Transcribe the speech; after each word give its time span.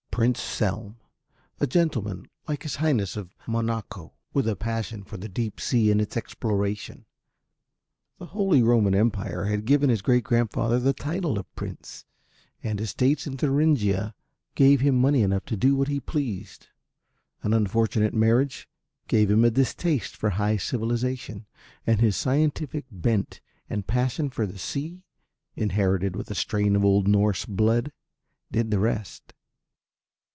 Prince 0.11 0.41
Selm, 0.41 0.97
a 1.61 1.65
gentleman 1.65 2.27
like 2.45 2.63
his 2.63 2.75
Highness 2.75 3.15
of 3.15 3.33
Monaco 3.47 4.13
with 4.33 4.45
a 4.47 4.57
passion 4.57 5.03
for 5.03 5.15
the 5.15 5.29
deep 5.29 5.59
sea 5.61 5.89
and 5.89 6.01
its 6.01 6.17
exploration. 6.17 7.05
The 8.19 8.27
Holy 8.27 8.61
Roman 8.61 8.93
Empire 8.93 9.45
had 9.45 9.63
given 9.65 9.89
his 9.89 10.01
great 10.01 10.25
grandfather 10.25 10.79
the 10.79 10.93
title 10.93 11.39
of 11.39 11.51
prince, 11.55 12.03
and 12.61 12.79
estates 12.81 13.25
in 13.25 13.37
Thuringia 13.37 14.13
gave 14.53 14.81
him 14.81 14.95
money 14.99 15.23
enough 15.23 15.45
to 15.45 15.55
do 15.57 15.77
what 15.77 15.87
he 15.87 16.01
pleased, 16.01 16.67
an 17.41 17.53
unfortunate 17.53 18.13
marriage 18.13 18.67
gave 19.07 19.31
him 19.31 19.45
a 19.45 19.49
distaste 19.49 20.17
for 20.17 20.31
High 20.31 20.57
Civilization, 20.57 21.47
and 21.87 22.01
his 22.01 22.17
scientific 22.17 22.85
bent 22.91 23.39
and 23.69 23.87
passion 23.87 24.29
for 24.29 24.45
the 24.45 24.59
sea 24.59 25.03
inherited 25.55 26.15
with 26.17 26.29
a 26.29 26.35
strain 26.35 26.75
of 26.75 26.83
old 26.85 27.07
Norse 27.07 27.45
blood 27.45 27.93
did 28.51 28.71
the 28.71 28.79
rest. 28.79 29.33